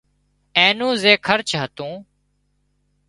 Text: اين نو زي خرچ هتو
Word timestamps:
اين 0.57 0.73
نو 0.79 0.87
زي 1.01 1.13
خرچ 1.27 1.49
هتو 1.61 1.87